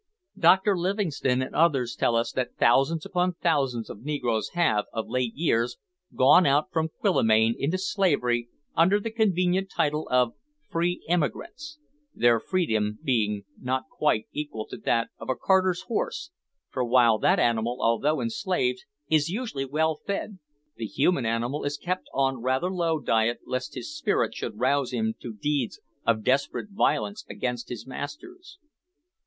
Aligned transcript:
Dr 0.39 0.75
Livingstone 0.75 1.43
and 1.43 1.53
others 1.53 1.95
tell 1.95 2.15
us 2.15 2.31
that 2.31 2.55
thousands 2.57 3.05
upon 3.05 3.33
thousands 3.35 3.87
of 3.87 4.01
negroes 4.03 4.49
have, 4.53 4.85
of 4.91 5.07
late 5.07 5.35
years, 5.35 5.77
gone 6.15 6.47
out 6.47 6.71
from 6.71 6.89
Quillimane 6.89 7.53
into 7.55 7.77
slavery 7.77 8.49
under 8.75 8.99
the 8.99 9.11
convenient 9.11 9.69
title 9.69 10.07
of 10.09 10.33
"free 10.67 11.03
emigrants," 11.07 11.77
their 12.15 12.39
freedom 12.39 12.97
being 13.03 13.43
not 13.59 13.83
quite 13.95 14.25
equal 14.33 14.65
to 14.69 14.77
that 14.77 15.09
of 15.19 15.29
a 15.29 15.35
carter's 15.35 15.83
horse, 15.83 16.31
for 16.71 16.83
while 16.83 17.19
that 17.19 17.37
animal, 17.39 17.77
although 17.79 18.19
enslaved, 18.21 18.83
is 19.07 19.29
usually 19.29 19.65
well 19.65 19.99
fed, 20.07 20.39
the 20.77 20.87
human 20.87 21.27
animal 21.27 21.63
is 21.63 21.77
kept 21.77 22.07
on 22.11 22.41
rather 22.41 22.71
low 22.73 22.99
diet 22.99 23.37
lest 23.45 23.75
his 23.75 23.95
spirit 23.95 24.33
should 24.33 24.57
rouse 24.57 24.91
him 24.91 25.13
to 25.21 25.31
deeds 25.31 25.79
of 26.07 26.23
desperate 26.23 26.71
violence 26.71 27.23
against 27.29 27.69
his 27.69 27.85
masters. 27.85 28.57